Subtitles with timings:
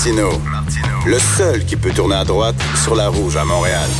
[0.00, 0.30] Martino,
[1.04, 3.90] le seul qui peut tourner à droite sur la rouge à Montréal.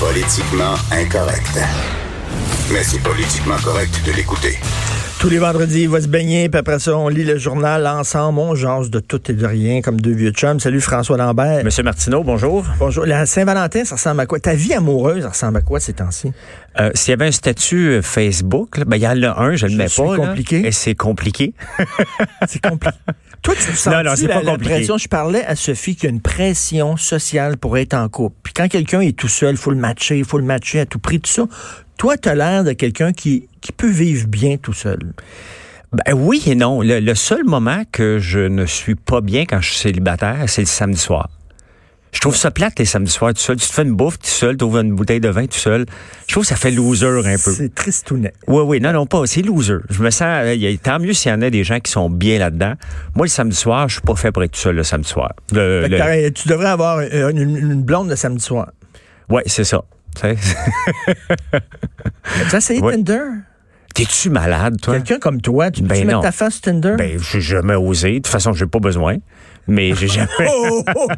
[0.00, 1.56] Politiquement incorrect.
[2.72, 4.58] Mais c'est politiquement correct de l'écouter.
[5.18, 8.38] Tous les vendredis, il va se baigner, puis après ça, on lit le journal ensemble,
[8.38, 10.60] on jase de tout et de rien, comme deux vieux chums.
[10.60, 11.64] Salut François Lambert.
[11.64, 12.64] Monsieur Martineau, bonjour.
[12.78, 13.04] Bonjour.
[13.06, 14.38] La Saint-Valentin, ça ressemble à quoi?
[14.38, 16.30] Ta vie amoureuse, ça ressemble à quoi ces temps-ci?
[16.78, 19.66] Euh, S'il y avait un statut euh, Facebook, ben, il y en a un, je
[19.66, 20.16] le mets pas.
[20.16, 20.26] là.
[20.28, 20.66] compliqué.
[20.66, 21.54] et c'est compliqué.
[22.46, 22.96] C'est compliqué.
[23.42, 24.74] Toi, tu sens Non, non, c'est la, pas la compliqué.
[24.74, 24.98] pression?
[24.98, 28.36] Je parlais à Sophie qu'il y a une pression sociale pour être en couple.
[28.42, 30.86] Puis quand quelqu'un est tout seul, il faut le matcher, il faut le matcher à
[30.86, 31.44] tout prix, tout ça.
[31.98, 34.98] Toi, tu as l'air de quelqu'un qui, qui peut vivre bien tout seul.
[35.92, 36.80] Ben oui et non.
[36.80, 40.62] Le, le seul moment que je ne suis pas bien quand je suis célibataire, c'est
[40.62, 41.28] le samedi soir.
[42.10, 43.56] Je trouve ça plate les samedis soirs tout seul.
[43.56, 45.84] Tu te fais une bouffe tout seul, tu ouvres une bouteille de vin tout seul.
[46.26, 47.52] Je trouve que ça fait loser un peu.
[47.52, 48.32] C'est tristounet.
[48.46, 49.26] Oui, oui, non, non, pas.
[49.26, 49.74] C'est loser.
[49.90, 50.22] Je me sens.
[50.42, 52.72] euh, tant mieux s'il y en a des gens qui sont bien là-dedans.
[53.14, 55.32] Moi, le samedi soir, je suis pas fait pour être tout seul le samedi soir.
[55.52, 58.70] Le- tu devrais avoir une, une- une blonde le samedi soir.
[59.28, 59.82] ouais, c'est ça.
[60.20, 60.36] Tu sais.
[62.50, 62.94] Tu as essayé Ouais.
[62.96, 63.20] Tinder?
[63.94, 64.94] T'es-tu malade, toi?
[64.94, 66.22] Quelqu'un comme toi, tu peux Ben mettre non.
[66.22, 66.94] ta face Tinder?
[66.96, 68.10] Ben, j'ai jamais osé.
[68.10, 69.16] De toute façon, j'ai pas besoin.
[69.66, 70.28] Mais j'ai jamais.
[70.48, 71.08] oh, oh,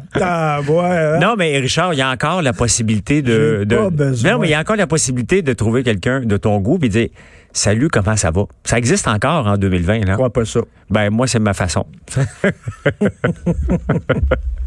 [0.63, 1.19] vois, hein?
[1.19, 3.63] Non, mais Richard, il y a encore la possibilité de.
[3.67, 4.31] De- pas besoin.
[4.31, 6.89] Non, mais il y a encore la possibilité de trouver quelqu'un de ton goût et
[6.89, 7.09] dire
[7.53, 8.43] Salut, comment ça va?
[8.63, 10.03] Ça existe encore en 2020, là.
[10.07, 10.61] Je crois pas ça.
[10.89, 11.85] Ben, moi, c'est ma façon.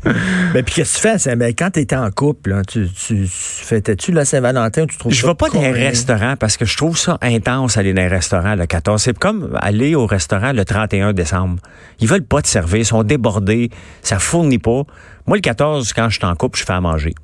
[0.53, 1.19] Ben, puis qu'est-ce que tu fais?
[1.19, 4.97] c'est- Ben, quand tu étais en couple, là, tu, tu, fêtais-tu la Saint-Valentin ou tu
[4.99, 7.93] trouves Je ça vais pas dans un restaurant parce que je trouve ça intense aller
[7.93, 9.03] dans un restaurant le 14.
[9.03, 11.59] C'est comme aller au restaurant le 31 décembre.
[12.01, 13.71] Ils veulent pas te servir, ils sont débordés,
[14.03, 14.83] ça fournit pas.
[15.27, 17.15] Moi, le 14, quand je suis en couple, je fais à manger.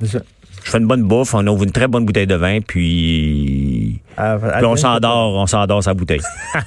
[0.00, 0.18] C'est ça.
[0.64, 3.71] Je fais une bonne bouffe, on ouvre une très bonne bouteille de vin, puis,
[4.16, 6.20] Ah, puis on s'endort, on s'endort sa bouteille.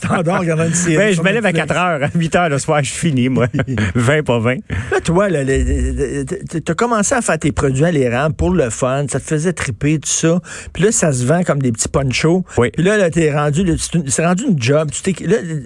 [0.00, 0.96] Tu t'endors en regardant une série.
[0.96, 1.74] Ben, je me lève à Netflix.
[1.74, 3.46] 4 heures, à 8 heures le soir, je finis, moi.
[3.94, 4.56] 20 pas 20.
[4.92, 9.06] Là, toi, là, tu as commencé à faire tes produits à l'érable pour le fun,
[9.08, 10.40] ça te faisait triper, tout ça.
[10.72, 12.44] Puis là, ça se vend comme des petits ponchos.
[12.58, 12.70] Oui.
[12.70, 13.64] Puis là, là t'es rendu,
[14.06, 14.90] c'est rendu une job.
[14.90, 15.14] Tu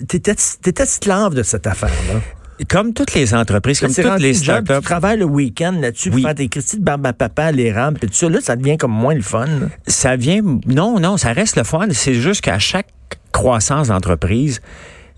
[0.06, 2.20] t'étais, esclave de cette affaire-là.
[2.68, 6.22] Comme toutes les entreprises, comme toutes les job, startups, Tu travailles le week-end là-dessus Oui.
[6.22, 8.28] pour faire tes Christy de barbe à papa à l'érable, puis tout ça.
[8.28, 9.46] Là, ça devient comme moins le fun.
[9.86, 10.40] ça vient.
[10.66, 11.86] Non, non, ça reste le fun.
[11.92, 12.88] C'est juste qu'à chaque
[13.32, 14.60] croissance d'entreprise,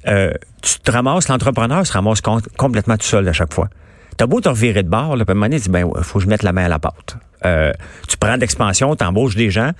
[0.07, 0.31] euh,
[0.63, 3.69] tu te ramasses, l'entrepreneur se ramasse com- complètement tout seul à chaque fois.
[4.17, 5.89] T'as beau te revirer de bord, là, puis à un moment donné, tu dis, ben,
[6.03, 7.17] faut que je mette la main à la pâte.
[7.45, 7.73] Euh,
[8.09, 9.71] tu prends de l'expansion, tu embauches des gens,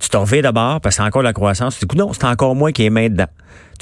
[0.00, 1.78] tu te revires de bord parce que c'est encore la croissance.
[1.78, 3.26] Tu dis, non, c'est encore moi qui ai main dedans.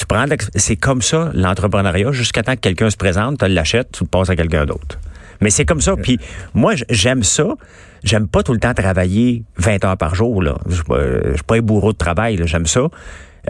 [0.01, 0.25] Tu prends
[0.57, 4.31] c'est comme ça, l'entrepreneuriat, jusqu'à temps que quelqu'un se présente, tu l'achètes, tu le passes
[4.31, 4.99] à quelqu'un d'autre.
[5.43, 5.95] Mais c'est comme ça.
[5.95, 6.19] Puis
[6.55, 7.45] moi, j'aime ça.
[8.03, 10.43] J'aime pas tout le temps travailler 20 heures par jour.
[10.43, 10.55] Là.
[10.67, 12.41] Je suis pas- je suis pas un bourreau de travail.
[12.47, 12.81] J'aime ça.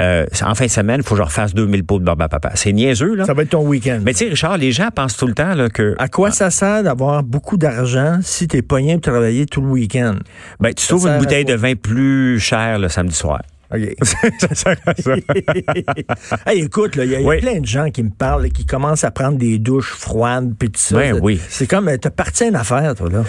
[0.00, 2.28] Euh, en fin de semaine, il faut que je refasse 2000 pots de barbe à
[2.28, 2.50] papa.
[2.54, 3.26] C'est niaiseux, là.
[3.26, 4.00] Ça va être ton week-end.
[4.04, 6.50] Mais tu sais, Richard, les gens pensent tout le temps là, que à quoi ça
[6.50, 10.16] sert d'avoir beaucoup d'argent si t'es pogné pour travailler tout le week-end?
[10.58, 13.40] ben, tu trouves une bouteille de vin plus chère le samedi soir.
[13.72, 13.94] OK.
[14.02, 14.74] ça ça.
[16.46, 17.40] hey, écoute, là, il y a, il y a Oui.
[17.40, 20.70] plein de gens qui me parlent, et qui commencent à prendre des douches froides, puis
[20.70, 20.96] tout ça.
[20.96, 21.40] Ben oui.
[21.48, 23.24] C'est comme, euh, t'as parti à une affaire, toi, là.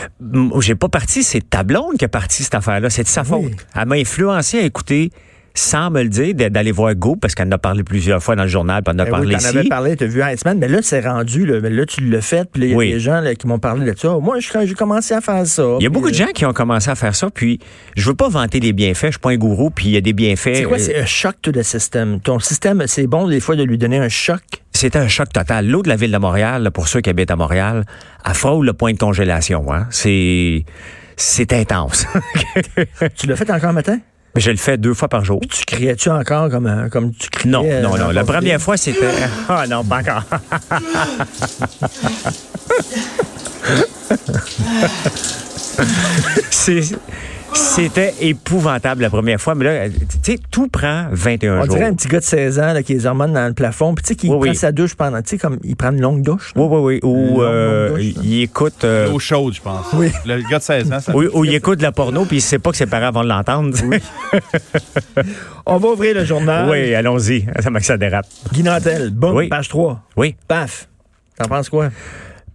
[0.60, 2.90] J'ai pas parti, c'est ta blonde qui a parti cette affaire-là.
[2.90, 3.28] C'est de sa Oui.
[3.28, 3.68] faute.
[3.76, 5.12] Elle m'a influencé à écouter,
[5.54, 8.44] sans me le dire, d'aller voir Go, parce qu'elle en a parlé plusieurs fois dans
[8.44, 9.58] le journal, puis elle en a Ben parlé oui, t'en ici.
[9.58, 12.64] avais parlé, t'as vu Iceman, mais là, c'est rendu, là, là, tu l'as fait, puis
[12.64, 12.92] il y a Oui.
[12.94, 14.18] des gens là, qui m'ont parlé de ça.
[14.22, 15.64] Moi, je- quand j'ai commencé à faire ça.
[15.80, 17.60] Il y a beaucoup de euh, gens qui ont commencé à faire ça, puis
[17.98, 20.02] je veux pas vanter les bienfaits, je suis pas un gourou, puis il y a
[20.02, 20.56] des bienfaits.
[20.56, 22.20] C'est quoi, euh, c'est un choc to the system.
[22.22, 24.42] Ton système, c'est bon des fois de lui donner un choc?
[24.74, 25.68] C'était un choc total.
[25.68, 27.84] L'eau de la ville de Montréal, là, pour ceux qui habitent à Montréal,
[28.26, 29.72] elle frôle le point de congélation.
[29.74, 29.86] Hein.
[29.90, 30.64] C'est
[31.18, 32.08] c'est intense.
[33.18, 34.00] Tu l'as fait encore matin?
[34.36, 35.40] Mais je le fais deux fois par jour.
[35.50, 37.52] Tu criais-tu encore comme, un- comme tu criais?
[37.52, 38.12] Non, euh, non, non.
[38.12, 39.08] La première fois, c'était...
[39.50, 40.24] Ah non, pas encore.
[46.50, 46.82] c'est...
[47.54, 51.76] C'était épouvantable la première fois, mais là, tu sais, tout prend 21 On jours.
[51.76, 53.94] dirait un petit gars de 16 ans là, qui a les hormones dans le plafond,
[53.94, 54.56] puis tu sais, qui Oui, prend oui.
[54.56, 56.54] sa douche pendant, tu sais, comme il prend une longue douche.
[56.56, 56.62] là.
[56.62, 57.10] Oui, oui, oui.
[57.10, 58.84] Ou euh, douche, il écoute...
[58.84, 59.86] euh, L'eau chaude, je pense.
[59.94, 60.12] Oui.
[60.26, 61.16] Le gars de 16 ans, ça.
[61.16, 63.24] ou, ou il écoute de la porno, puis il sait pas que ses parents vont
[63.24, 63.78] l'entendre.
[65.66, 66.70] On va ouvrir le journal.
[66.70, 67.46] oui, allons-y.
[67.60, 68.26] Ça m'a que ça dérape.
[68.54, 69.48] Guy Nantel, boum, Oui.
[69.50, 70.02] page 3.
[70.18, 70.36] Oui.
[70.48, 70.88] Paf.
[71.38, 71.90] T'en penses quoi?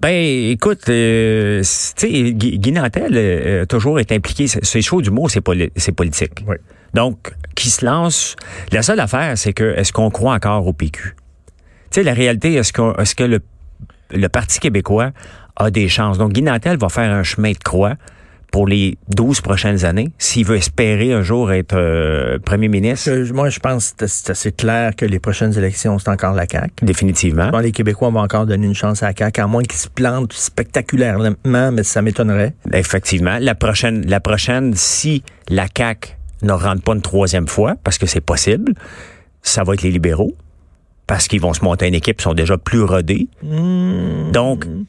[0.00, 4.46] Ben, écoute, euh, tu sais, Guy, Guy Nantel euh, a toujours été impliqué.
[4.46, 6.44] C'est- chaud du mot, c'est poli- c'est politique.
[6.46, 6.56] Oui.
[6.94, 8.36] Donc, qui se lance.
[8.72, 11.14] La seule affaire, c'est que est-ce qu'on croit encore au PQ?
[11.14, 11.14] Tu
[11.90, 13.40] sais, la réalité, est-ce qu'on- est-ce que le,
[14.10, 15.12] le Parti québécois
[15.56, 16.18] a des chances?
[16.18, 17.94] Donc, Guy Nantel va faire un chemin de croix
[18.50, 23.48] pour les 12 prochaines années, s'il veut espérer un jour être euh, premier ministre, moi,
[23.48, 26.84] je pense que c'est assez clair que les prochaines élections, c'est encore la CAQ.
[26.84, 27.50] définitivement.
[27.50, 29.88] Bon, les Québécois vont encore donner une chance à la CAQ, à moins qu'ils se
[29.88, 32.54] plantent spectaculairement, mais ça m'étonnerait.
[32.72, 33.38] Effectivement.
[33.40, 38.06] La prochaine, la prochaine, si la CAQ ne rentre pas une troisième fois, parce que
[38.06, 38.72] c'est possible,
[39.42, 40.34] ça va être les libéraux,
[41.06, 43.28] parce qu'ils vont se monter une équipe, ils sont déjà plus rodés.
[44.32, 44.84] Donc, le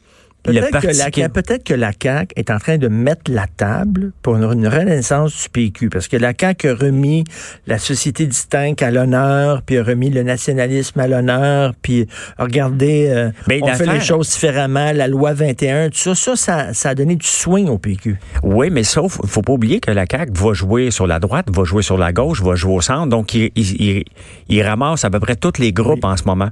[0.52, 4.66] Peut-être que, la, que la CAQ est en train de mettre la table pour une,
[4.68, 7.24] renaissance du PQ, parce que la CAQ a remis
[7.66, 12.06] la société distincte à l'honneur, puis a remis le nationalisme à l'honneur, puis
[12.38, 16.72] regardez, euh, Ben, on fait les choses différemment, la loi 21, tout ça, ça, ça,
[16.74, 18.18] ça a donné du swing au PQ.
[18.42, 21.64] Oui, mais sauf, faut pas oublier que la CAQ va jouer sur la droite, va
[21.64, 23.08] jouer sur la gauche, va jouer au centre.
[23.08, 24.04] Donc, il, il, il-
[24.48, 26.48] il ramasse à peu près tous les groupes en ce moment.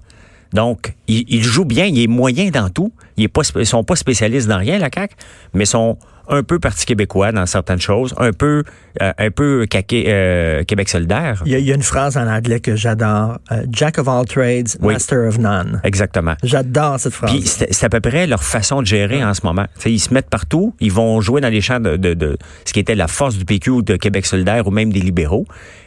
[0.56, 2.90] Donc, il, il joue bien, il est moyen dans tout.
[3.18, 5.14] Il est pas, ils sont pas spécialistes dans rien, la CAQ,
[5.52, 5.98] mais sont
[6.28, 8.64] un peu Parti québécois dans certaines choses, un peu,
[9.02, 11.42] euh, un peu caqué- euh, Québec solidaire.
[11.46, 14.08] Il y, a, il y a une phrase en anglais que j'adore, euh, Jack of
[14.08, 14.94] all trades, Oui.
[14.94, 15.80] master of none.
[15.84, 16.34] Exactement.
[16.42, 17.30] J'adore cette phrase.
[17.30, 19.66] Puis c'est à peu près leur façon de gérer en ce moment.
[19.78, 22.72] T'sais, ils se mettent partout, ils vont jouer dans les champs de, de- de ce
[22.72, 25.44] qui était la force du PQ ou de Québec solidaire ou même des libéraux.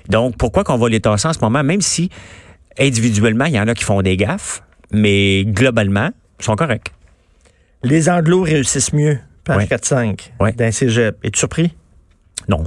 [0.09, 2.09] Donc, pourquoi qu'on va les tasser en ce moment, même si
[2.77, 4.61] individuellement, il y en a qui font des gaffes,
[4.91, 6.91] mais globalement, ils sont corrects.
[7.83, 9.67] Les Anglos réussissent mieux, page Ouais.
[9.67, 10.51] 4-5, Ouais.
[10.53, 11.17] d'un cégep.
[11.23, 11.73] Es-tu surpris?
[12.47, 12.63] Non.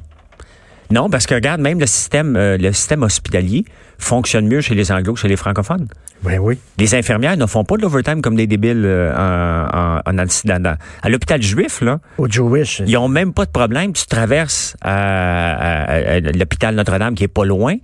[0.90, 3.64] Non, parce que regarde, même le système, euh, le système hospitalier
[3.98, 5.88] fonctionne mieux chez les anglos que chez les francophones.
[6.22, 6.58] Ben oui.
[6.78, 11.08] Les infirmières ne font pas de l'overtime comme des débiles euh, en, en- en- à
[11.08, 11.98] l'hôpital juif, là.
[12.18, 12.82] Au Jewish.
[12.86, 13.92] Ils ont même pas de problème.
[13.92, 17.76] Tu traverses à, à- à- à l'hôpital Notre-Dame qui est pas loin.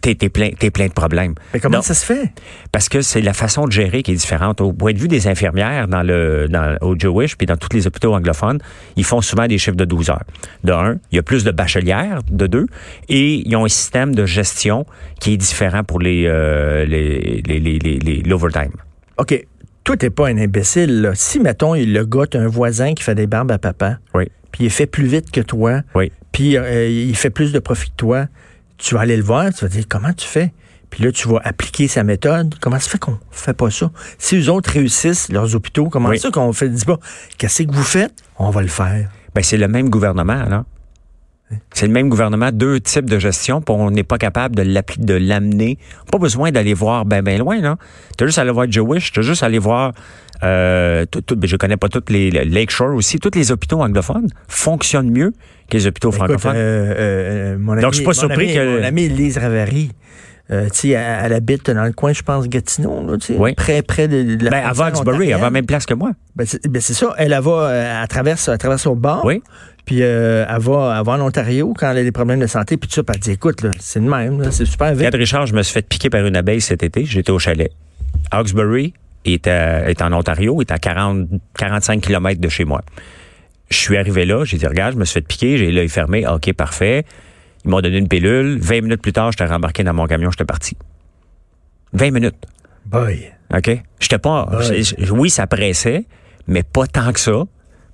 [0.00, 1.34] T'es, plein, t'es plein de problèmes.
[1.52, 2.32] Mais comment ça se fait?
[2.72, 4.60] Parce que c'est la façon de gérer qui est différente.
[4.60, 7.86] Au point de vue des infirmières dans le, dans, au Jewish puis dans tous les
[7.86, 8.60] hôpitaux anglophones,
[8.96, 10.24] ils font souvent des chiffres de 12 heures.
[10.64, 12.66] De un, il y a plus de bachelières, de deux,
[13.08, 14.86] et ils ont un système de gestion
[15.20, 18.72] qui est différent pour les, euh, les, les, les, les- l'overtime.
[19.18, 19.46] OK.
[19.84, 21.02] Toi, t'es pas un imbécile.
[21.02, 21.10] là.
[21.14, 24.24] Si, mettons, il le gars, t'as un voisin qui fait des barbes à papa, Oui.
[24.52, 26.12] puis il fait plus vite que toi, Oui.
[26.32, 28.26] puis euh, il fait plus de profit que toi,
[28.80, 30.52] tu vas aller le voir, tu vas dire comment tu fais?
[30.90, 32.56] Puis là, tu vas appliquer sa méthode.
[32.60, 33.90] Comment ça fait qu'on fait pas ça?
[34.18, 36.18] Si eux autres réussissent leurs hôpitaux, comment Oui.
[36.18, 36.68] ça qu'on fait?
[36.68, 36.98] Dis pas,
[37.38, 38.12] qu'est-ce que vous faites?
[38.38, 39.08] On va le faire.
[39.34, 40.64] Ben, c'est le même gouvernement, là.
[41.72, 45.14] C'est le même gouvernement, deux types de gestion, puis on n'est pas capable de de
[45.14, 45.78] l'amener.
[46.10, 47.76] Pas besoin d'aller voir ben ben loin, là.
[48.16, 49.92] T'as juste à aller voir Jewish, t'as juste à aller voir
[50.42, 53.80] euh, tout, tout- ben, je connais pas toutes les le Lakeshore aussi, tous les hôpitaux
[53.82, 55.32] anglophones fonctionnent mieux
[55.68, 56.54] que les hôpitaux francophones.
[56.56, 56.94] euh,
[57.54, 59.90] euh, mon ami, Donc, je suis pas surpris ami- que- Mon amie Lise Ravary,
[60.50, 63.54] euh, tu sais, elle, elle habite dans le coin, je pense, Gatineau, là, Oui.
[63.54, 65.86] près, près de, de la ben, à frontière Voxbury, elle va à la même place
[65.86, 66.10] que moi.
[66.36, 67.14] Ben, c'est ben, ça.
[67.18, 69.24] Elle, elle va, euh, elle traverse, elle traverse au bord.
[69.24, 69.42] Oui.
[69.86, 72.76] Puis euh, elle, va, elle va en Ontario quand elle a des problèmes de santé.
[72.76, 74.98] Puis tout ça, elle dit, écoute, c'est le même, c'est super vite.
[74.98, 77.04] Regarde, Richard, je me suis fait piquer par une abeille cet été.
[77.04, 77.70] J'étais au chalet.
[78.30, 78.94] Hawkesbury
[79.24, 82.82] est, à- est en Ontario, est à 40, 45 km de chez moi.
[83.70, 86.26] Je suis arrivé là, j'ai dit, regarde, je me suis fait piquer, j'ai l'œil fermé.
[86.26, 87.04] OK, parfait.
[87.64, 88.58] Ils m'ont donné une pilule.
[88.60, 90.76] 20 minutes plus tard, j'étais rembarqué dans mon camion, j'étais parti.
[91.92, 92.36] 20 minutes.
[92.86, 93.30] Boy.
[93.54, 93.70] OK?
[94.00, 94.48] J'étais pas.
[95.12, 96.04] Oui, ça pressait,
[96.46, 97.44] mais pas tant que ça.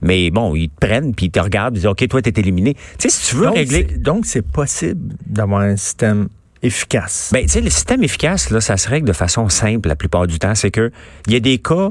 [0.02, 2.74] Mais bon, ils te prennent, puis ils te regardent, ils disent OK, toi, t'es éliminé.
[2.74, 3.84] Tu sais, si tu veux Donc, régler.
[3.84, 6.28] donc, c'est possible d'avoir un système
[6.66, 7.30] efficace.
[7.32, 10.26] Ben, tu sais, le système efficace, là, ça se règle de façon simple la plupart
[10.26, 10.54] du temps.
[10.54, 10.90] C'est que
[11.26, 11.90] il y a des cas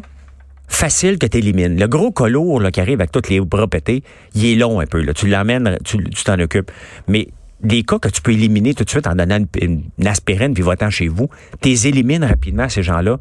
[0.68, 1.80] faciles que tu élimines.
[1.80, 2.28] Le gros cas
[2.72, 4.04] qui arrive avec tous les bras pétés,
[4.34, 5.02] il est long un peu.
[5.02, 5.14] Là.
[5.14, 6.72] Tu l'emmènes, tu t'en occupes.
[7.08, 7.28] Mais
[7.62, 10.64] des cas que tu peux éliminer tout de suite en donnant une, une- aspirine puis
[10.90, 11.30] chez vous,
[11.62, 13.18] tu les élimines rapidement, ces gens-là.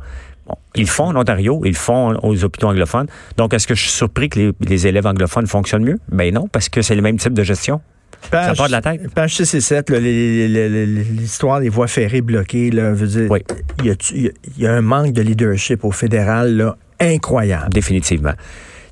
[0.47, 3.07] Bon, ils le font en Ontario, ils le font aux hôpitaux anglophones.
[3.39, 5.99] Donc, est-ce que je suis surpris que les, les élèves anglophones fonctionnent mieux?
[6.11, 7.81] Ben non, parce que c'est le même type de gestion.
[8.31, 9.13] Page, part de la tête.
[9.15, 12.93] Page 6 et 7, là, les- les- les- les- l'histoire des voies ferrées bloquées, là,
[12.93, 13.41] veut dire, Oui.
[13.81, 17.73] il, y a, il y un manque de leadership au fédéral là, incroyable.
[17.73, 18.33] Définitivement.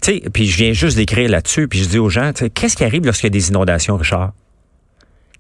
[0.01, 2.85] Tu sais, puis je viens juste d'écrire là-dessus, puis je dis aux gens, qu'est-ce qui
[2.85, 4.33] arrive lorsqu'il y a des inondations, Richard?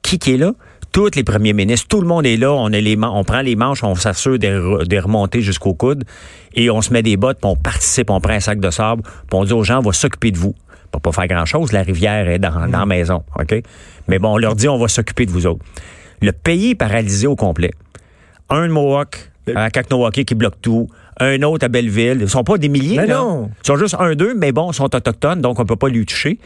[0.02, 0.52] Qui qui est là?
[0.92, 2.52] Tous les premiers ministres, tout le monde est là.
[2.52, 6.04] On, est les, on prend les manches, on s'assure de, de, remonter jusqu'au coude
[6.54, 9.02] et on se met des bottes, puis on participe, on prend un sac de sable,
[9.02, 10.54] puis on dit aux gens, on va s'occuper de vous.
[10.92, 13.54] On va pas faire grand-chose, la rivière est dans, dans la maison, OK?
[14.08, 15.64] Mais bon, on leur dit, on va s'occuper de vous autres.
[16.20, 17.70] Le pays est paralysé au complet.
[18.50, 20.88] Un de Mohawk, à Kaknowake qui bloque tout.
[21.18, 22.18] Un autre à Belleville.
[22.20, 23.16] Ils sont pas des milliers, Mais là.
[23.18, 23.50] non.
[23.62, 26.04] Ils sont juste un, deux, mais bon, ils sont autochtones, donc on peut pas lui
[26.04, 26.38] toucher.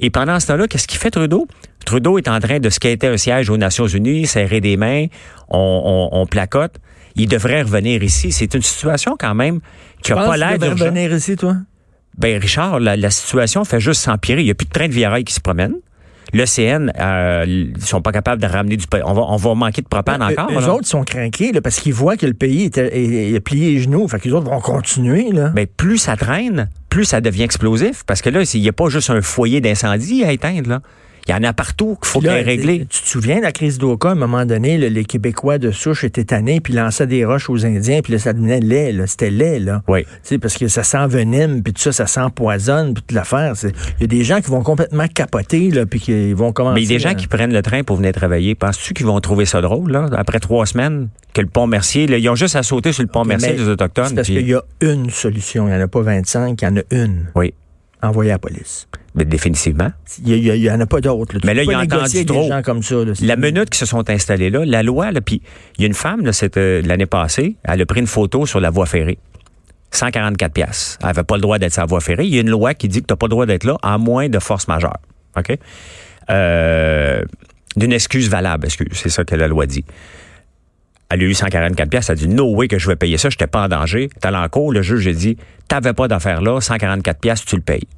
[0.00, 1.48] Et pendant ce temps-là, qu'est-ce qu'il fait Trudeau?
[1.84, 5.06] Trudeau est en train de skater un siège aux Nations Unies, serrer des mains,
[5.48, 6.76] on, on, on placote.
[7.16, 8.30] Il devrait revenir ici.
[8.30, 9.58] C'est une situation quand même
[10.02, 10.84] qui n'a pas l'air d'urgent.
[10.84, 11.56] revenir ici, toi?
[12.18, 14.42] Ben Richard, la, la situation fait juste s'empirer.
[14.42, 15.74] Il n'y a plus de train de Via Rail qui se promène.
[16.34, 19.86] L'OCN, euh, ils sont pas capables de ramener du on va on va manquer de
[19.88, 20.50] propane Euh, encore.
[20.50, 20.74] Eux là.
[20.74, 23.80] autres sont craqués là, parce qu'ils voient que le pays est, est- est plié les
[23.80, 24.06] genoux.
[24.08, 25.30] Fait que les autres vont continuer.
[25.32, 25.52] Là.
[25.54, 28.02] Mais plus ça traîne, plus ça devient explosif.
[28.06, 30.68] Parce que là, il n'y a pas juste un foyer d'incendie à éteindre.
[30.68, 30.80] Là.
[31.28, 32.86] Il y en a partout qu'il faut qu'il régler.
[32.88, 35.70] Tu te souviens de la crise d'Oka, à un moment donné, là, les Québécois de
[35.70, 39.06] souche étaient tannés, puis lançaient des roches aux Indiens, puis là, ça devenait laid, là.
[39.06, 39.82] C'était laid, là.
[39.88, 40.04] Oui.
[40.04, 43.52] Tu sais, parce que ça s'envenime, puis tout ça, ça s'empoisonne, puis toute l'affaire.
[43.62, 46.74] Il y a des gens qui vont complètement capoter, là, puis qui vont commencer...
[46.76, 48.54] Mais il y a des gens à- qui prennent le train pour venir travailler.
[48.54, 52.16] Penses-tu qu'ils vont trouver ça drôle, là, après trois semaines, que le pont Mercier, là,
[52.16, 54.14] ils ont juste à sauter sur le pont Mercier des Autochtones.
[54.14, 55.68] parce puis- qu'il y a une solution.
[55.68, 57.26] Il n'y en a pas 25, il y en a une.
[57.34, 57.52] Oui,
[58.02, 58.86] Envoyer à la police.
[59.14, 59.90] mais définitivement.
[60.24, 61.36] Il n'y en a pas d'autres.
[61.44, 62.48] Mais là, il pas a entendu avec des trop.
[62.48, 62.94] gens comme ça.
[63.04, 63.12] là.
[63.22, 65.42] La minute qui se sont installés là, la loi, là, puis
[65.76, 68.70] il y a une femme, c'était l'année passée, elle a pris une photo sur la
[68.70, 69.18] voie ferrée.
[69.90, 70.98] 144 pièces.
[71.02, 72.24] Elle avait pas le droit d'être sur la voie ferrée.
[72.26, 73.76] Il y a une loi qui dit que tu n'as pas le droit d'être là
[73.82, 74.98] à moins de force majeure.
[75.36, 75.56] OK?
[76.30, 77.22] Euh,
[77.76, 78.88] D'une excuse valable, excuse.
[78.92, 79.84] C'est ça que la loi dit.
[81.10, 82.10] Elle a eu 144 pièces.
[82.10, 83.30] Elle a dit no way que je vais payer ça.
[83.30, 84.10] Je n'étais pas en danger.
[84.20, 84.72] T'es en cours.
[84.72, 85.36] Le juge a dit
[85.68, 86.60] t'avais pas d'affaire là.
[86.60, 87.88] 144 pièces, tu le payes.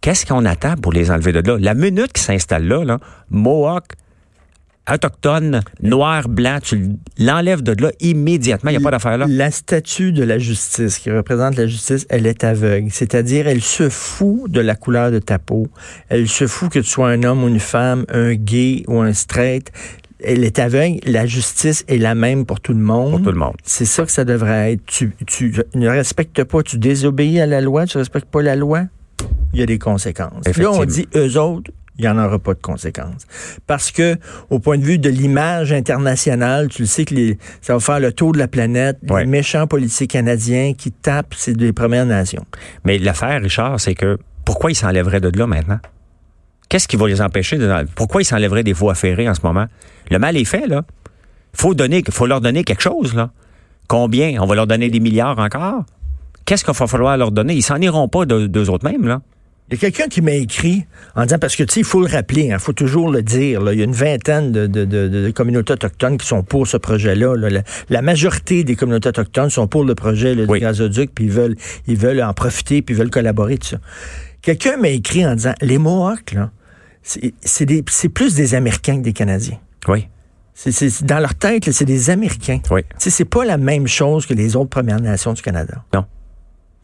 [0.00, 1.56] Qu'est-ce qu'on attend pour les enlever de là?
[1.58, 2.98] La minute qu'ils s'installent là, là,
[3.30, 3.84] Mohawk,
[4.92, 8.70] autochtone, noir, blanc, tu l'enlèves de là immédiatement.
[8.70, 9.26] Il n'y a pas d'affaire là.
[9.28, 12.88] La statue de la justice, qui représente la justice, elle est aveugle.
[12.90, 15.68] C'est-à-dire, elle se fout de la couleur de ta peau.
[16.10, 19.14] Elle se fout que tu sois un homme ou une femme, un gay ou un
[19.14, 19.72] straight.
[20.26, 20.98] Elle est aveugle.
[21.06, 23.12] La justice est la même pour tout le monde.
[23.12, 23.56] Pour tout le monde.
[23.62, 24.84] C'est ça que ça devrait être.
[24.86, 28.84] Tu, tu ne respectes pas, tu désobéis à la loi, tu respectes pas la loi,
[29.52, 30.44] il y a des conséquences.
[30.56, 33.26] Là, on dit, eux autres, il n'y en aura pas de conséquences.
[33.66, 34.16] Parce que,
[34.50, 38.00] au point de vue de l'image internationale, tu le sais que les, ça va faire
[38.00, 38.98] le tour de la planète.
[39.08, 39.24] Ouais.
[39.24, 42.44] Les méchants policiers canadiens qui tapent, c'est des Premières Nations.
[42.84, 45.78] Mais l'affaire, Richard, c'est que pourquoi ils s'enlèveraient de là maintenant?
[46.68, 47.70] Qu'est-ce qui va les empêcher de.
[47.94, 49.66] Pourquoi ils s'enlèveraient des voies ferrées en ce moment?
[50.10, 50.82] Le mal est fait, là.
[51.52, 53.30] Faut donner, faut leur donner quelque chose, là.
[53.86, 54.40] Combien?
[54.42, 55.84] On va leur donner des milliards encore?
[56.46, 57.54] Qu'est-ce qu'il va falloir leur donner?
[57.54, 59.20] Ils s'en iront pas de- d'eux autres mêmes, là.
[59.70, 60.84] Il y a quelqu'un qui m'a écrit
[61.16, 63.62] en disant, parce que tu sais, il faut le rappeler, il faut toujours le dire,
[63.62, 66.66] là, il y a une vingtaine de, de- de- de communautés autochtones qui sont pour
[66.66, 67.34] ce projet-là.
[67.36, 67.48] là.
[67.48, 70.58] La, la majorité des communautés autochtones sont pour le projet là, Oui.
[70.58, 71.56] du gazoduc, puis ils veulent,
[71.86, 73.78] ils veulent en profiter, puis ils veulent collaborer, tout ça.
[74.44, 76.50] Quelqu'un m'a écrit en disant, les Mohawks, là,
[77.02, 79.58] c'est plus des Américains que des Canadiens.
[79.88, 80.08] Oui.
[80.54, 82.60] C'est- dans leur tête, là, c'est des Américains.
[82.70, 82.82] Oui.
[82.98, 85.82] C'est pas la même chose que les autres Premières Nations du Canada.
[85.92, 86.04] Non.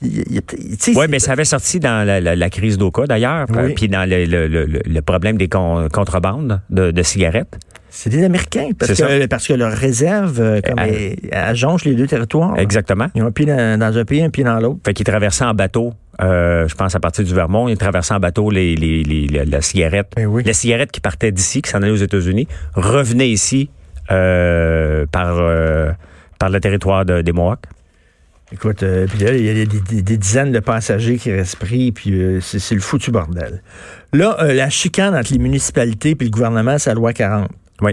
[0.03, 3.75] Oui, mais ça avait sorti dans la, la- la crise d'Oka, d'ailleurs, Oui.
[3.75, 7.59] puis dans le, le- le- le- le problème des con- contrebandes de, de cigarettes.
[7.93, 12.57] C'est des Américains, parce que, parce que leur réserve comme elle jonche les deux territoires.
[12.59, 13.09] Exactement.
[13.15, 14.79] Ils ont un pied dans, dans un pays, un pied dans l'autre.
[14.85, 15.93] Fait qu'ils traversaient en bateau,
[16.23, 19.45] euh, je pense à partir du Vermont, ils traversaient en bateau les, les, les- la,
[19.45, 20.13] la cigarette.
[20.17, 20.45] Ben oui.
[20.45, 23.71] La cigarette qui partait d'ici, qui s'en allait aux États-Unis, revenait ici
[24.13, 25.91] euh, par, euh,
[26.39, 27.65] par le territoire de- des Mohawks.
[28.53, 28.79] Écoute,
[29.09, 32.39] puis là, il y a des, des- des dizaines de passagers qui restent pris, puis
[32.41, 33.63] c'est le foutu bordel.
[34.13, 37.49] Là, la chicane entre les municipalités puis le gouvernement, c'est la loi 40.
[37.83, 37.93] Oui.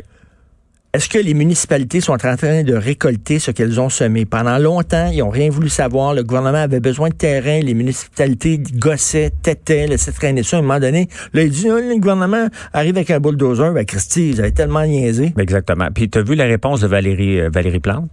[0.93, 4.25] Est-ce que les municipalités sont en train de récolter ce qu'elles ont semé?
[4.25, 6.15] Pendant longtemps, ils n'ont rien voulu savoir.
[6.15, 7.59] Le gouvernement avait besoin de terrain.
[7.59, 10.57] Les municipalités gossaient, têtaient, laissaient traîner ça.
[10.57, 13.73] À un moment donné, là, il dit, Ah, le gouvernement arrive avec un bulldozer.
[13.73, 15.33] Ben, Christy, ils avaient tellement niaisé.
[15.37, 15.89] Exactement.
[15.93, 18.09] Puis tu as vu la réponse de Valérie, euh, Valérie Plante?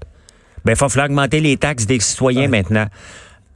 [0.65, 2.87] Ben, il va falloir augmenter les taxes des citoyens maintenant.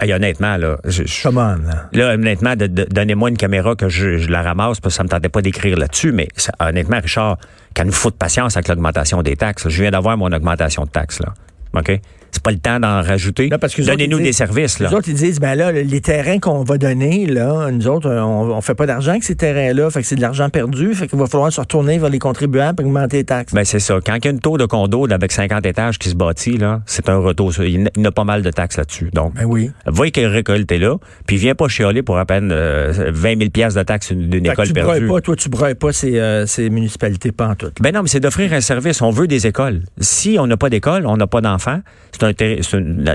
[0.01, 1.59] Hey, honnêtement, là, je, je- Come on,
[1.93, 2.15] là.
[2.15, 5.43] Honnêtement, donnez-moi une caméra que je, je la ramasse parce que ça me tentait pas
[5.43, 7.39] d'écrire là-dessus, mais ça- honnêtement, Richard,
[7.75, 9.69] qu'elle nous faut de patience avec l'augmentation des taxes.
[9.69, 11.35] Je viens d'avoir mon augmentation de taxes, là.
[11.75, 12.01] OK?
[12.31, 13.49] C'est pas le temps d'en rajouter.
[13.79, 14.89] Donnez-nous des services, là.
[14.91, 18.51] Les autres, ils disent, ben là, les terrains qu'on va donner, là, nous autres, on,
[18.55, 21.19] on fait pas d'argent avec ces terrains-là, fait que c'est de l'argent perdu, fait qu'il
[21.19, 23.55] va falloir se retourner vers les contribuables et augmenter les taxes.
[23.55, 23.99] Ben, c'est ça.
[24.05, 26.81] Quand il y a une tour de condo avec 50 étages qui se bâtit, là,
[26.87, 27.53] c'est un retour.
[27.63, 29.11] Il y a- pas mal de taxes là-dessus.
[29.13, 29.71] Donc, Ben oui.
[29.87, 33.85] va récolter là, puis viens pas chialer pour à peine euh, 20 000 piastres de
[33.85, 35.07] taxes d'une école tu perdue.
[35.07, 37.71] pas, toi, tu broyes pas ces, euh, ces municipalités, pas en tout.
[37.81, 39.03] Ben non, mais c'est d'offrir un service.
[39.03, 39.83] On veut des écoles.
[40.01, 41.81] Si on n'a pas d'école, on n'a pas d'enfants.
[42.21, 42.33] Un,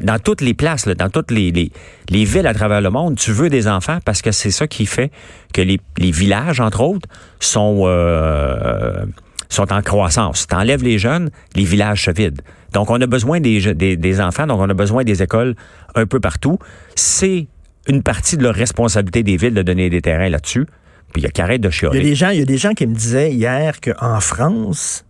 [0.01, 1.71] dans toutes les places, dans toutes les, les,
[2.09, 4.85] les villes à travers le monde, tu veux des enfants parce que c'est ça qui
[4.85, 5.11] fait
[5.53, 7.07] que les, villages, entre autres,
[7.39, 9.05] sont euh,
[9.49, 10.47] sont en croissance.
[10.47, 12.41] T'enlèves les jeunes, les villages se vident.
[12.73, 15.55] Donc, on a besoin des, enfants, donc on a besoin des écoles
[15.95, 16.57] un peu partout.
[16.95, 17.47] C'est
[17.87, 20.65] une partie de leur responsabilité des villes de donner des terrains là-dessus.
[21.13, 21.99] Puis il y a qu'arrête de Il y chialer.
[21.99, 25.05] a des gens, il y a des gens qui me disaient hier qu'en France,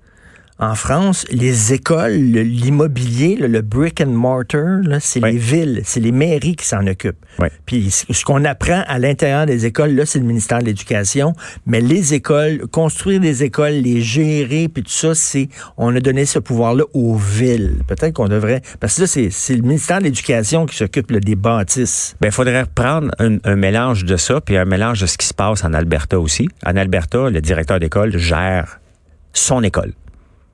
[0.59, 5.99] en France, les écoles, le- l'immobilier, le, le brick and mortar, c'est les villes, c'est
[5.99, 7.25] les mairies qui s'en occupent.
[7.65, 11.33] Puis ce qu'on apprend à l'intérieur des écoles, là, c'est le ministère de l'Éducation.
[11.65, 16.25] Mais les écoles, construire des écoles, les gérer, puis tout ça, c'est, on a donné
[16.25, 17.77] ce pouvoir-là aux villes.
[17.87, 22.15] Peut-être qu'on devrait, parce que là, c'est le ministère de l'Éducation qui s'occupe des bâtisses.
[22.21, 25.25] Ben, il faudrait prendre un, un mélange de ça, puis un mélange de ce qui
[25.27, 26.47] se passe en Alberta aussi.
[26.65, 28.79] En Alberta, le directeur d'école gère
[29.33, 29.93] son école.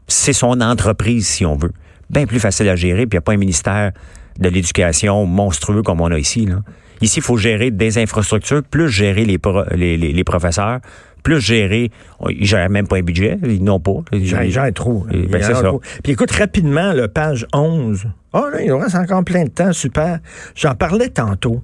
[0.10, 1.72] C'est son entreprise, si on veut.
[2.10, 3.92] Bien plus facile à gérer, puis il n'y a pas un ministère
[4.40, 6.46] de l'éducation monstrueux comme on a ici.
[6.46, 6.64] Là.
[7.02, 10.80] Ici, il faut gérer des infrastructures, plus gérer les, pro- les, les- les professeurs,
[11.22, 11.92] plus gérer...
[12.30, 13.94] Ils gèrent même pas un budget, ils n'ont pas.
[14.12, 15.06] Ils J'en j'en ai trop.
[15.10, 15.72] Eh ben, c'est ça.
[16.04, 18.04] Puis écoute, rapidement, le page 11.
[18.34, 20.20] Oh là, il nous reste encore plein de temps, super.
[20.54, 21.64] J'en parlais tantôt.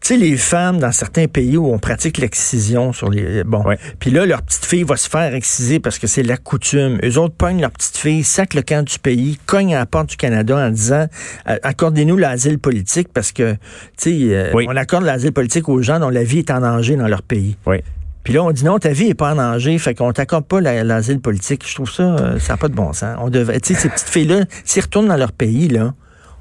[0.00, 3.44] Tu sais, les femmes dans certains pays où on pratique l'excision sur les...
[3.44, 3.62] Bon,
[3.98, 6.98] puis là, leur petite fille va se faire exciser parce que c'est la coutume.
[7.04, 10.08] Eux autres pognent leur petite fille, sacent le camp du pays, cognent à la porte
[10.08, 11.06] du Canada en disant
[11.46, 13.58] euh, accordez-nous l'asile politique parce que, tu
[13.98, 14.64] sais, euh, Oui.
[14.66, 17.56] on accorde l'asile politique aux gens dont la vie est en danger dans leur pays.
[17.66, 17.76] Oui.
[18.22, 20.60] Puis là, on dit non, ta vie est pas en danger, fait qu'on t'accorde pas
[20.60, 21.64] la- l'asile politique.
[21.66, 23.16] Je trouve ça, euh, ça n'a pas de bon sens.
[23.20, 25.94] On devait, tu sais, ces petites filles-là, s'ils retournent dans leur pays, là,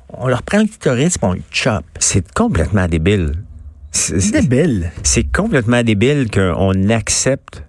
[0.09, 1.85] on leur prend le clitoris puis on le chope.
[1.99, 3.33] C'est complètement débile.
[3.91, 4.91] C'est- débile.
[5.03, 7.63] c'est complètement débile qu'on accepte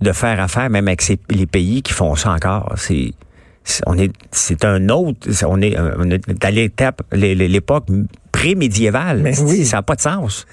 [0.00, 2.74] de faire affaire même avec ces- les pays qui font ça encore.
[2.76, 3.12] C'est
[3.86, 7.86] on est c'est un autre on est, on est à l'étape l'é- l'é- l'époque
[8.32, 9.20] pré-médiévale.
[9.22, 9.64] Mais oui.
[9.64, 10.46] Ça n'a pas de sens.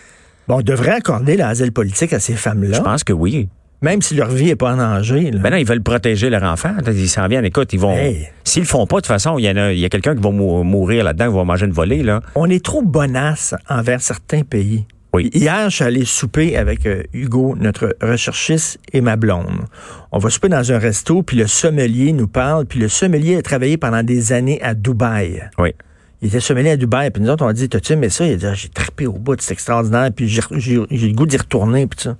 [0.49, 3.47] Bon, on devrait accorder l'asile politique à ces femmes-là, Je pense que oui.
[3.81, 5.31] même si leur vie est pas en danger.
[5.31, 5.39] là.
[5.39, 6.71] Maintenant, ils veulent protéger leur enfant.
[6.87, 7.45] Ils s'en viennent.
[7.45, 7.95] Écoute, ils vont.
[7.95, 8.27] Hey.
[8.43, 10.63] S'ils le font pas, de toute façon, il y a, a quelqu'un qui va mou-
[10.63, 12.19] mourir là-dedans, qui va manger une volée, là.
[12.35, 14.85] On est trop bonasse envers certains pays.
[15.13, 15.31] Oui.
[15.33, 19.65] Hier, je suis allé souper avec euh, Hugo, notre recherchiste, et ma blonde.
[20.11, 23.41] On va souper dans un resto, puis le sommelier nous parle, puis le sommelier a
[23.41, 25.49] travaillé pendant des années à Dubaï.
[25.57, 25.73] Oui.
[26.21, 28.25] Il était sommelier à Dubaï, puis nous autres, on a dit, t'as-tu aimé ça?
[28.25, 31.37] Il a dit, Ah, j'ai trippé au bout, c'est extraordinaire, puis j'ai le goût d'y
[31.37, 32.17] retourner, puis ça.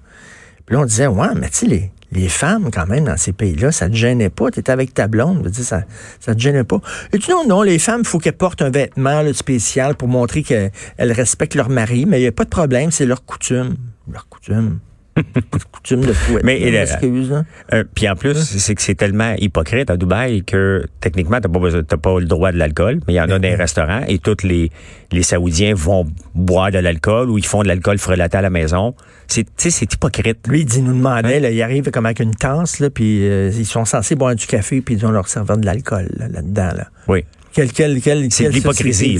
[0.65, 3.33] Puis là, on disait, ouais, mais tu sais, les, les femmes, quand même, dans ces
[3.33, 4.51] pays-là, ça te gênait pas.
[4.51, 5.83] T'étais avec ta blonde, je dire, ça,
[6.19, 6.79] ça te gênait pas.
[7.13, 10.43] Et tu non, non, les femmes, faut qu'elles portent un vêtement là, spécial pour montrer
[10.43, 13.75] qu'elles respectent leur mari, mais il n'y a pas de problème, c'est leur coutume.
[14.11, 14.79] Leur coutume.
[15.71, 16.13] coutume de.
[16.43, 17.45] Mais, euh, excuse, hein.
[17.73, 21.59] Euh, puis en plus, c'est que c'est tellement hypocrite à Dubaï que techniquement, t'as pas
[21.59, 24.19] besoin- pas le droit de l'alcool, mais il y en a dans les restaurants et
[24.19, 24.71] tous les,
[25.11, 26.05] les Saoudiens vont
[26.35, 28.95] boire de l'alcool ou ils font de l'alcool frelaté à la maison.
[29.27, 30.39] C'est, tu sais, c'est hypocrite.
[30.47, 33.51] Lui, il dit, nous demandait, là, il arrive comme avec une tasse, là, puis euh,
[33.55, 36.71] ils sont censés boire du café, puis ils ont leur serveur de l'alcool là, là-dedans.
[36.75, 37.25] Là, Oui.
[37.51, 39.19] Quel, quel, quel, C'est de l'hypocrisie.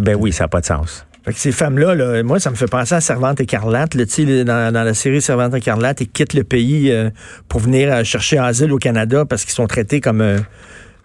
[0.00, 1.06] Ben oui, ça n'a pas de sens.
[1.28, 3.94] Fait que ces femmes-là, là, moi, ça me fait penser à Servante écarlate.
[3.94, 4.04] Là,
[4.44, 7.10] dans, dans la série Servante écarlate, ils quittent le pays euh,
[7.48, 10.38] pour venir euh, chercher asile au Canada parce qu'ils sont traités comme, euh,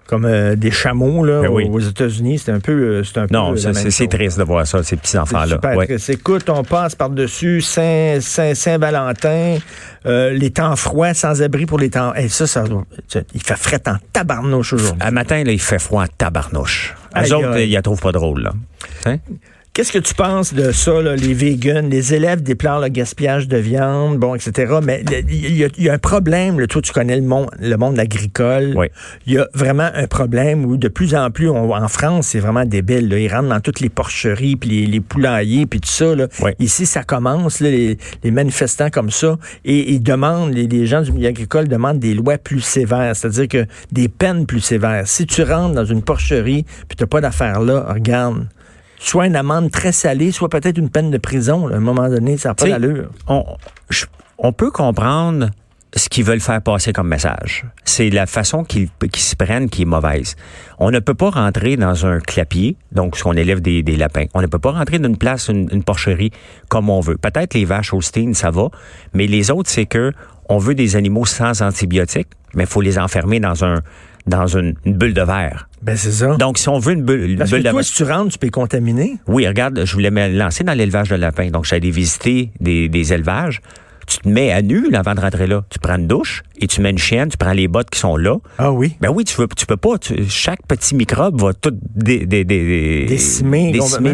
[0.07, 1.67] comme euh, des chameaux là, Ben oui.
[1.69, 2.39] aux États-Unis.
[2.39, 5.55] C'est un peu, c'est un peu Non, c'est, triste de voir ça, ces C'est petits-enfants-là.
[5.55, 5.97] super Ouais.
[6.07, 9.57] Écoute, on passe par-dessus Saint, Saint, Saint-Valentin,
[10.05, 12.13] euh, les temps froids, sans abri pour les temps.
[12.15, 12.63] Et ça, ça,
[13.09, 15.01] ça- il fait fret en tabarnouche aujourd'hui.
[15.01, 16.95] À matin, là, il fait froid en tabarnouche.
[17.17, 18.53] Eux autres, ils la trouvent pas drôle, là.
[19.05, 19.17] Hein?
[19.75, 21.87] Qu'est-ce que tu penses de ça, là, les vegans?
[21.89, 24.71] Les élèves déplorent le gaspillage de viande, bon, etc.
[24.83, 27.49] Mais il y, a- il y a un problème, là, toi, tu connais le monde,
[27.59, 28.73] le monde agricole.
[28.77, 28.85] Oui.
[29.25, 32.39] Il y a vraiment un problème où de plus en plus, on- en France, c'est
[32.39, 33.09] vraiment débile.
[33.09, 33.17] Là.
[33.17, 36.13] Ils rentrent dans toutes les porcheries, puis les, les poulaillers, puis tout ça.
[36.13, 36.27] Là.
[36.43, 36.51] Oui.
[36.59, 41.01] Ici, ça commence, là, les, les manifestants comme ça, et ils demandent, les, les gens
[41.01, 45.07] du milieu agricole demandent des lois plus sévères, c'est-à-dire que des peines plus sévères.
[45.07, 48.47] Si tu rentres dans une porcherie, puis tu n'as pas d'affaires là, regarde,
[49.03, 51.67] soit une amende très salée, soit peut-être une peine de prison.
[51.67, 51.75] là.
[51.75, 53.09] À un moment donné, ça n'a pas d'allure.
[53.27, 53.43] on,
[53.89, 54.05] je-
[54.37, 55.49] on peut comprendre
[55.95, 57.65] ce qu'ils veulent faire passer comme message.
[57.85, 60.35] C'est la façon qu'ils qu'ils s'y prennent qui est mauvaise.
[60.79, 64.25] On ne peut pas rentrer dans un clapier, donc ce qu'on élève des, des lapins.
[64.33, 66.31] On ne peut pas rentrer dans une place, une, une porcherie
[66.69, 67.17] comme on veut.
[67.17, 68.69] Peut-être les vaches Holstein, ça va,
[69.13, 70.11] mais les autres, c'est que
[70.49, 73.81] on veut des animaux sans antibiotiques, mais il faut les enfermer dans un
[74.25, 75.67] dans une, une bulle de verre.
[75.83, 76.35] Ben, c'est ça.
[76.37, 78.39] Donc, si on veut une bulle, une Parce bulle que toi, si tu rentres, tu
[78.39, 79.17] peux contaminer.
[79.27, 81.49] Oui, regarde, je voulais me lancer dans l'élevage de lapins.
[81.49, 83.61] Donc, j'allais visiter des, des élevages.
[84.05, 85.63] Tu te mets à nu là, avant de rentrer là.
[85.69, 88.17] Tu prends une douche et tu mets une chienne, tu prends les bottes qui sont
[88.17, 88.35] là.
[88.57, 88.95] Ah oui.
[88.99, 89.97] Ben oui, tu veux, tu peux pas.
[89.97, 93.05] tu- chaque petit microbe va tout dé- dé- dé-
[93.71, 94.13] Décimer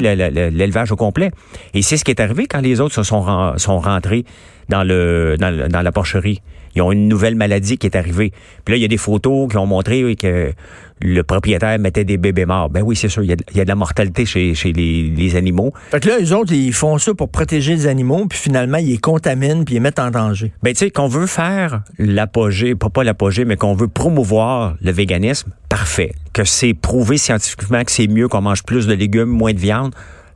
[0.51, 1.31] l'élevage au complet.
[1.73, 4.25] Et c'est ce qui est arrivé quand les autres se sont, sont rentrés
[4.69, 6.41] dans le, dans, dans la porcherie.
[6.75, 8.31] Ils ont une nouvelle maladie qui est arrivée.
[8.65, 10.53] Puis là, il y a des photos qui ont montré oui, que
[11.01, 12.69] le propriétaire mettait des bébés morts.
[12.69, 14.53] Ben oui, c'est sûr, il y a, de- il y a de la mortalité chez,
[14.53, 15.73] chez les, les animaux.
[15.91, 18.89] Fait que là, eux autres, ils font ça pour protéger les animaux, puis finalement, ils
[18.89, 20.51] les contaminent, puis ils les mettent en danger.
[20.61, 24.91] Ben, tu sais, qu'on veut faire l'apogée, pas, pas l'apogée, mais qu'on veut promouvoir le
[24.91, 26.11] véganisme, parfait.
[26.33, 29.95] Que c'est prouvé scientifiquement que c'est mieux qu'on mange plus de légumes, moins de viande,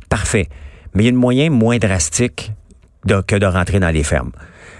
[0.10, 0.48] parfait.
[0.94, 2.52] Mais il y a une moyen moins drastique
[3.06, 4.32] de- que de rentrer dans les fermes.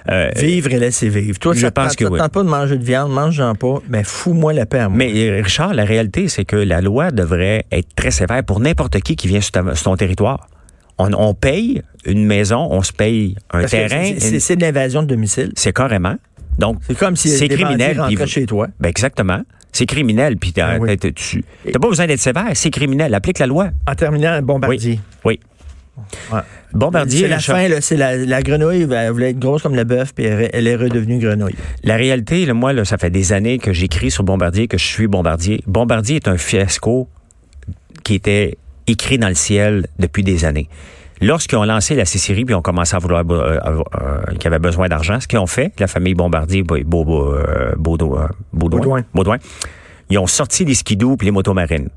[0.10, 1.40] Euh, Vivre et laisser vivre.
[1.40, 2.20] Toi, je ça pense que ça oui.
[2.20, 3.76] tente pas de manger de viande, mange-en pas.
[3.88, 4.98] Ben, fous-moi la paix à moi.
[4.98, 9.00] mais euh, Richard, la réalité, c'est que la loi devrait être très sévère pour n'importe
[9.00, 10.48] qui qui vient sur, ta- sur ton territoire.
[10.98, 14.66] On, on paye une maison, on se paye un Parce terrain, c'est- c'est une- de
[14.66, 15.52] l'invasion de domicile.
[15.56, 16.16] c'est carrément.
[16.60, 18.00] Donc, C'est comme si c'est criminel.
[18.08, 18.68] puis- chez toi.
[18.80, 19.42] Ben exactement.
[19.72, 20.38] C'est criminel.
[20.38, 20.98] Puis t'as, Ben oui.
[21.16, 22.46] tu n'as pas besoin d'être sévère.
[22.54, 23.12] C'est criminel.
[23.16, 23.70] Applique la loi.
[23.90, 25.00] En terminant, Bombardier.
[25.26, 25.40] Oui.
[26.32, 26.40] Ouais.
[26.74, 27.22] Bombardier.
[27.22, 29.84] C'est la Richard, fin, là, c'est la, la grenouille, elle voulait être grosse comme le
[29.84, 31.56] bœuf, puis elle, elle est redevenue grenouille.
[31.84, 34.86] La réalité, là, moi, là, ça fait des années que j'écris sur Bombardier, que je
[34.86, 35.64] suis Bombardier.
[35.68, 37.08] Bombardier est un fiasco
[38.04, 40.68] qui était écrit dans le ciel depuis des années.
[41.22, 44.90] Lorsqu'ils ont lancé la Sicérie, puis ont commencé à vouloir euh, euh, qu'ils avaient besoin
[44.90, 49.06] d'argent, ce qu'ils ont fait, la famille Bombardier, euh, Baudou- Baudouin, Baudouin.
[49.14, 49.38] Baudouin,
[50.10, 51.90] ils ont sorti les skidoo puis les motomarines.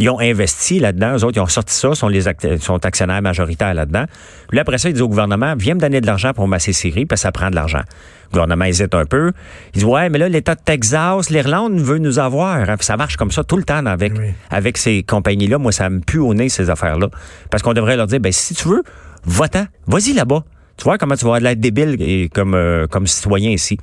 [0.00, 1.16] Ils ont investi là-dedans.
[1.18, 4.04] Eux autres, ils ont sorti ça, sont les act- sont actionnaires majoritaires là-dedans.
[4.48, 6.58] Puis là, après ça, ils disent au gouvernement, viens me donner de l'argent pour ma
[6.58, 7.82] Sicérie, parce que ça prend de l'argent.
[8.28, 9.32] Le gouvernement hésite un peu.
[9.74, 12.56] Il dit, ouais, mais là, l'État de Texas, l'Irlande veut nous avoir.
[12.68, 12.76] Hein.
[12.80, 14.26] Ça marche comme ça tout le temps avec, Oui.
[14.50, 15.58] avec ces compagnies-là.
[15.58, 17.08] Moi, ça me pue au nez, ces affaires-là.
[17.50, 18.82] Parce qu'on devrait leur dire, ben, si tu veux,
[19.26, 19.66] va-t'en.
[19.86, 20.44] Vas-y là-bas.
[20.78, 23.76] Tu vois comment tu vas avoir de l'aide débile et comme, euh, comme citoyen ici.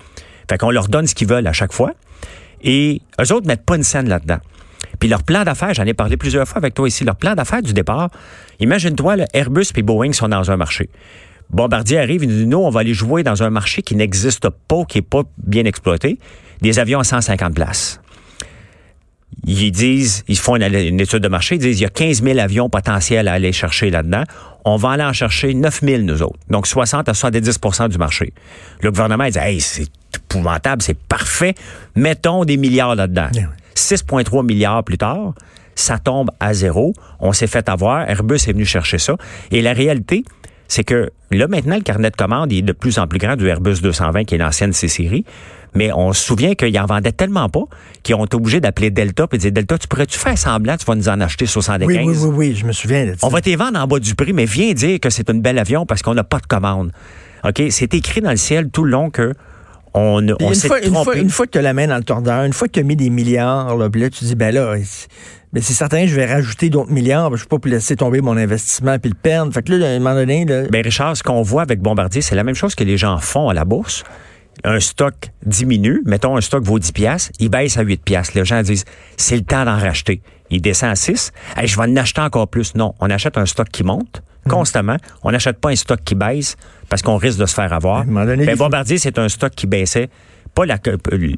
[0.50, 1.92] Fait qu'on leur donne ce qu'ils veulent à chaque fois.
[2.64, 4.40] Et eux autres mettent pas une scène là-dedans.
[5.00, 7.62] Puis leur plan d'affaires, j'en ai parlé plusieurs fois avec toi ici, leur plan d'affaires
[7.62, 8.10] du départ,
[8.60, 10.90] imagine-toi, Airbus et Boeing sont dans un marché.
[11.50, 14.84] Bombardier arrive, il dit, nous, on va aller jouer dans un marché qui n'existe pas,
[14.86, 16.18] qui est pas bien exploité,
[16.62, 18.02] des avions à 150 places.
[19.46, 22.40] Ils disent, ils font une, étude de marché, ils disent, il y a 15 000
[22.40, 24.24] avions potentiels à aller chercher là-dedans.
[24.66, 26.40] On va aller en chercher 9 000, nous autres.
[26.50, 28.34] Donc, 60 à 70% du marché.
[28.82, 31.56] Le gouvernement, il dit, hey, c'est épouvantable, c'est parfait.
[31.96, 33.30] Mettons des milliards là-dedans.
[33.36, 33.42] Eh.
[33.78, 35.34] 6,3 milliards plus tard,
[35.76, 36.94] ça tombe à zéro.
[37.20, 38.10] On s'est fait avoir.
[38.10, 39.16] Airbus est venu chercher ça.
[39.52, 40.24] Et la réalité,
[40.68, 43.48] c'est que là, maintenant, le carnet de commandes est de plus en plus grand du
[43.48, 45.24] Airbus 220, qui est l'ancienne C-Série.
[45.76, 47.64] Mais on se souvient qu'ils en vendaient tellement pas
[48.02, 50.86] qu'ils ont été obligés d'appeler Delta et de dire Delta, tu pourrais-tu faire semblant, tu
[50.86, 51.88] vas nous en acheter 75?
[51.88, 53.28] Oui, oui, oui, oui, je me souviens de ça.
[53.28, 55.60] On va te vendre en bas du prix, mais viens dire que c'est un bel
[55.60, 56.92] avion parce qu'on n'a pas de commande.
[57.44, 57.62] OK?
[57.70, 59.34] C'est écrit dans le ciel tout le long que
[59.98, 61.20] on, Puis on une, fois, une, fois, trompé.
[61.20, 62.84] une fois que tu as la main dans le tordeur, une fois que tu as
[62.84, 65.08] mis des milliards, là, puis là, tu dis, ben là, c'est
[65.54, 68.22] ben c'est certain, je vais rajouter d'autres milliards, ben, je ne peux pas laisser tomber
[68.22, 69.54] mon investissement puis le perdre.
[69.54, 72.22] Fait que là, à un moment donné, là, Ben Richard, ce qu'on voit avec Bombardier,
[72.22, 74.04] c'est la même chose que les gens font à la bourse.
[74.64, 75.14] Un stock
[75.46, 78.34] diminue, mettons un stock vaut 10 pièces, il baisse à 8 pièces.
[78.34, 80.22] Les gens disent c'est le temps d'en racheter.
[80.50, 82.74] Il descend à 6, Hey, je vais en acheter encore plus.
[82.76, 84.96] Non, on achète un stock qui monte constamment.
[85.24, 86.56] On n'achète pas un stock qui baisse
[86.90, 88.06] parce qu'on risque de se faire avoir.
[88.06, 90.10] Donné, Ben, Bombardier, c'est un stock qui baissait.
[90.56, 90.92] Pas la, co-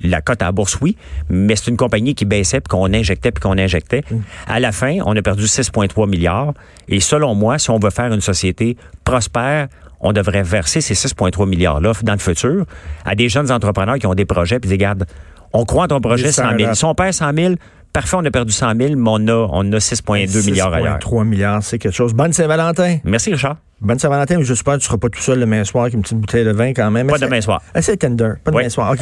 [0.03, 0.95] la cote à la bourse, oui,
[1.27, 4.03] mais c'est une compagnie qui baissait, puis qu'on injectait, puis qu'on injectait.
[4.47, 6.53] À la fin, on a perdu 6,3 milliards.
[6.88, 9.67] Et selon moi, si on veut faire une société prospère,
[10.02, 12.66] on devrait verser ces 6,3 milliards-là dans le futur
[13.06, 15.06] à des jeunes entrepreneurs qui ont des projets, puis disent, regarde,
[15.54, 16.54] on croit en ton projet Des 100 000.
[16.60, 16.76] startups.
[16.78, 17.54] Si on perd 100 000,
[17.92, 21.00] parfait, on a perdu 100 000, mais on a, on a 6,2 milliards ailleurs.
[21.00, 22.14] 3 milliards, c'est quelque chose.
[22.14, 22.98] Bonne Saint-Valentin.
[23.04, 23.58] Merci, Richard.
[23.82, 26.02] Bonne Saint-Valentin, mais j'espère que tu ne seras pas tout seul demain soir avec une
[26.02, 27.08] petite bouteille de vin quand même.
[27.08, 27.62] Pas demain soir.
[27.74, 28.34] Essaie Tinder?
[28.44, 28.58] Pas Oui.
[28.58, 28.92] demain soir.
[28.92, 28.98] OK.